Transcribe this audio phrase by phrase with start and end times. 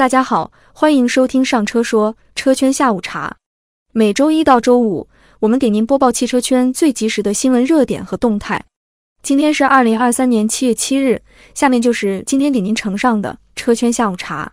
[0.00, 3.36] 大家好，欢迎收听上车说车圈下午茶。
[3.92, 8.64] 每周一到周五，我们给您播报汽车圈最及时的新闻热点和动态。
[9.22, 11.20] 今天是二零二三年七月七日，
[11.52, 14.50] 下面就是今天给您呈上的车圈下午茶。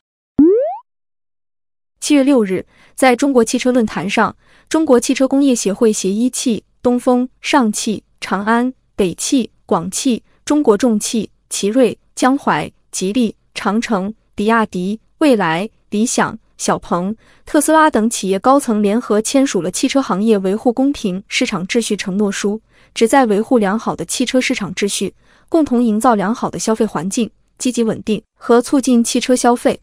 [2.02, 4.36] 七月六日，在中国汽车论坛上，
[4.68, 15.00] 中国汽车工业协会协一汽、东风、上汽、长安、北汽、广汽、中国重汽、奇瑞、江淮、吉利、长城、比亚迪。
[15.20, 22.58] 蔚来、理想、小鹏、特斯拉等企业高层联合签署了《汽车行业维护公平市场秩序承诺书》，
[22.94, 25.16] 旨在维护良好的汽车市场秩序，
[25.50, 29.80] 共同营造良好的消费环境，积极稳定和促进汽车消费。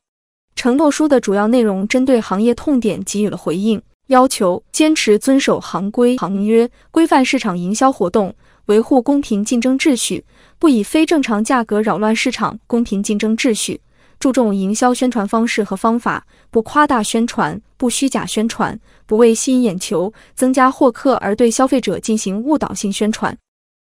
[0.54, 8.32] 承诺书的主要内容针对行业痛点给予了回应，要求坚持遵守行规行约，规范市场营销活动，
[8.66, 10.24] 维护公平竞争秩序，
[10.60, 13.80] 不以非正常价格扰乱市场公平竞争秩序。
[14.24, 23.36] 注重营销宣传方式和方法，不夸大宣传，不虚假宣传，不为吸引眼球、增加获客而对消费者进行误导性宣传。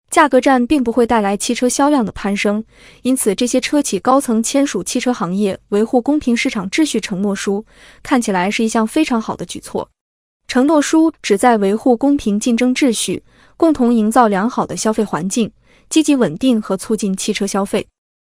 [0.08, 2.64] 价格战并不会带来汽车销量的攀升，
[3.02, 7.62] 因此这些车企高层签署《汽车行业维护公平市场秩序承诺书》，
[8.02, 9.90] 看起来是一项非常好的举措。
[10.48, 13.22] 承诺书旨在维护公平竞争秩序，
[13.58, 15.52] 共同营造良好的消费环境，
[15.90, 17.86] 积极稳定和促进汽车消费。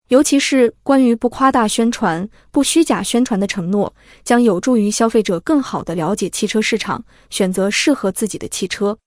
[0.08, 8.98] 尤其是关于不夸大宣传、不虚假宣传的承诺，将有助于消费者更好地了解汽车市场，选择适合自己的汽车。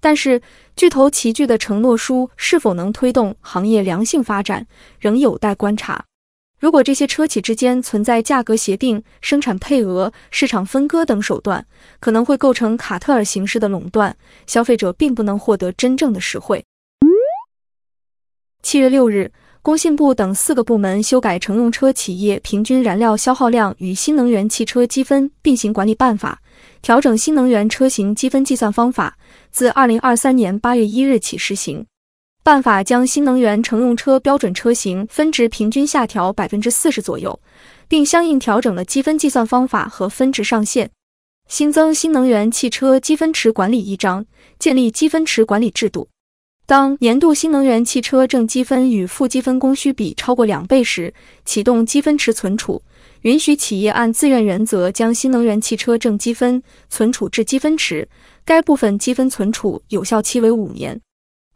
[0.00, 0.42] 但是，
[0.74, 4.66] 巨头齐聚的承诺书是否能推动行业良性发展，
[4.98, 6.04] 仍有待观察。
[6.58, 11.64] 如果这些车企之间存在价格协定、生产配额、市场分割等手段，
[12.00, 14.16] 可能会构成卡特尔形式的垄断，
[14.48, 16.64] 消费者并不能获得真正的实惠。
[18.62, 19.30] 七月六日。
[19.62, 26.40] 工信部等四个部门修改《乘用车企业平均燃料消耗量与新能源汽车积分并行管理办法》，
[26.80, 29.18] 调整新能源车型积分计算方法，
[29.50, 31.84] 自二零二三年八月一日起施行。
[32.42, 37.38] 办法将新能源乘用车标准车型分值平均下调百分之四十左右，
[37.86, 40.88] 并相应调整了积分计算方法和分值上限，
[41.48, 44.24] 新增新能源汽车积分池管理一章，
[44.58, 46.08] 建立积分池管理制度。
[46.70, 51.12] 当年度新能源汽车正积分与负积分供需比超过两倍时，
[51.44, 52.80] 启动积分池存储，
[53.22, 58.08] 允许企业按自愿原则将新能源汽车正积分存储至积分池，
[58.44, 61.00] 该部分积分存储有效期为五年。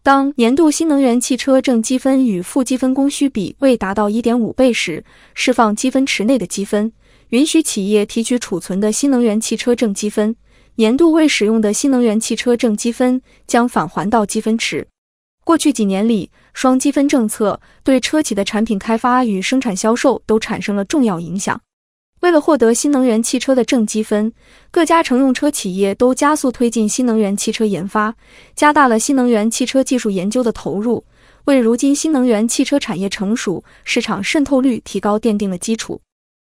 [0.02, 6.92] 当年度新能源汽车正积分与负积分供需比未达到一点五倍时，释放积分池内的积分，
[7.28, 10.34] 允许企业提取储存的新能源汽车正积分，
[10.74, 14.88] 年度未使用的新能源汽车正积分将返还到积分池。
[15.44, 21.60] 过去几年里，双积分政策对车企的产品开发与生产销售都产生了重要影响。
[22.20, 24.32] 为了获得新能源汽车的正积分，
[24.70, 28.14] 各家乘用车企业都加速推进新能源汽车研发，
[28.56, 31.04] 加大了新能源汽车技术研究的投入，
[31.44, 36.00] 为如今新能源汽车产业成熟、市场渗透率提高奠定了基础。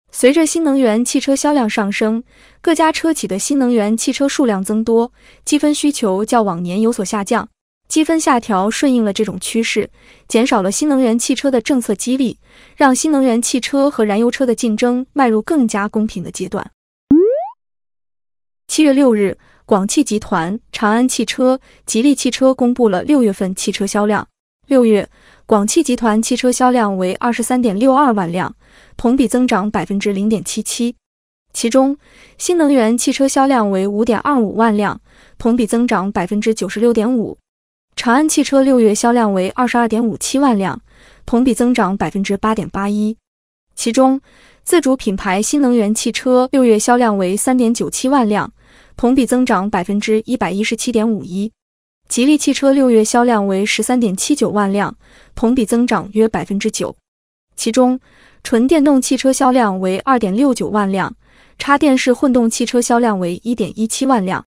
[0.10, 2.24] 随着新能源汽车销量上升，
[2.62, 5.12] 各家车企的新能源汽车数量增多，
[5.46, 7.48] 积分需求较往年有所下降。
[7.88, 9.90] 积分下调顺应了这种趋势，
[10.28, 12.38] 减少了新能源汽车的政策激励，
[12.76, 16.70] 让新能源汽车和燃油车的竞争迈入更加公平的阶段。
[18.68, 24.28] 七月六日，广汽集团、长安汽车、吉利汽车公布了六月份汽车销量。
[24.68, 25.10] 六月，
[25.46, 28.54] 广汽集团汽车销量为二十三点六二万辆，
[28.98, 30.96] 同比增长百分之零点七七，
[31.54, 31.98] 其中
[32.38, 35.00] 新能源汽车销量为五点二五万辆，
[35.38, 37.38] 同比增长百分之九十六点五。
[37.98, 40.80] 长安汽车六月销量为二十二点五七万辆，
[41.26, 43.18] 同比增长百分之八点八一。
[43.76, 44.22] 其中，
[44.64, 48.54] 自主品牌新能源汽车六月销量为三点九七万辆，
[48.96, 51.52] 同比增长百分之一百一十七点五一。
[52.08, 54.96] 吉利汽车六月销量为十三点七九万辆，
[55.34, 56.96] 同比增长约百分之九。
[57.56, 58.00] 其中，
[58.44, 61.16] 纯电动汽车销量为二点六九万辆，
[61.58, 64.46] 插电式混动汽车销量为一点一七万辆。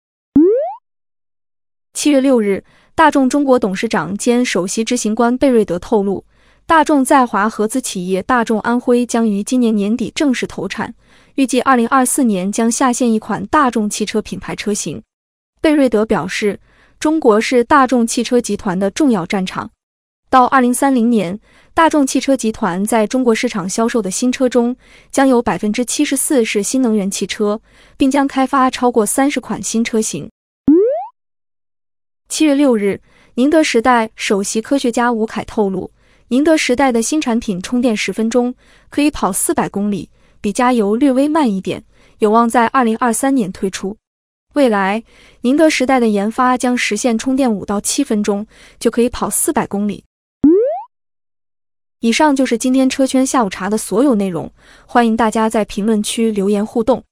[1.93, 2.63] 七月六日。
[3.01, 6.23] 大众中国董事长兼首席执行官贝瑞德透露，
[6.67, 10.95] 大众在华合资企业大众安徽将于今年年底正式投产，
[11.37, 15.03] 预计二零二四年将下线一款大众汽车品牌车型。
[15.63, 16.61] 贝瑞德表示，
[16.99, 19.71] 中国是大众汽车集团的重要战场，
[20.29, 21.41] 到二零三零年，
[21.73, 24.77] 大众汽车集团在中国市场销售的新车中，
[25.11, 27.63] 将有百分之七十四是新能源汽车，
[27.97, 30.29] 并将开发超过三十款新车型。
[32.31, 33.01] 七月六日，
[33.35, 35.91] 宁德时代首席科学家吴凯透露，
[36.29, 38.55] 宁德时代的新产品充电十分钟
[38.89, 40.09] 可以跑四百公里，
[40.41, 41.83] 比加油略微慢一点，
[42.21, 43.97] 有望在二零二三年推出。
[44.55, 45.03] 未来，
[45.41, 48.47] 宁德时代的研发将实现充电五到七分钟
[48.79, 50.05] 就可以跑四百公里。
[51.99, 54.51] 以上就是今天车圈下午茶的所有内容，
[54.87, 57.03] 欢迎大家在评论区留言互动。